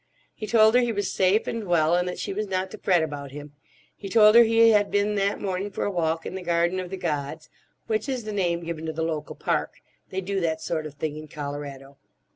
He 0.33 0.47
told 0.47 0.73
her 0.73 0.81
he 0.81 0.91
was 0.91 1.13
safe 1.13 1.45
and 1.45 1.65
well, 1.67 1.95
and 1.95 2.07
that 2.07 2.17
she 2.17 2.33
was 2.33 2.47
not 2.47 2.71
to 2.71 2.79
fret 2.79 3.03
about 3.03 3.29
him. 3.29 3.53
He 3.95 4.09
told 4.09 4.33
her 4.33 4.41
he 4.41 4.71
had 4.71 4.89
been 4.89 5.13
that 5.13 5.39
morning 5.39 5.69
for 5.69 5.83
a 5.85 5.91
walk 5.91 6.25
in 6.25 6.33
the 6.33 6.41
Garden 6.41 6.79
of 6.79 6.89
the 6.89 6.97
Gods, 6.97 7.49
which 7.85 8.09
is 8.09 8.23
the 8.23 8.33
name 8.33 8.63
given 8.63 8.87
to 8.87 8.93
the 8.93 9.03
local 9.03 9.35
park; 9.35 9.75
they 10.09 10.19
do 10.19 10.39
that 10.39 10.59
sort 10.59 10.87
of 10.87 10.95
thing 10.95 11.17
in 11.17 11.27
Colorado. 11.27 11.97